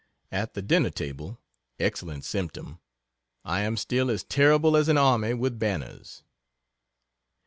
[0.31, 1.37] At the dinner table
[1.79, 2.79] excellent symptom
[3.45, 6.23] I am still as "terrible as an army with banners."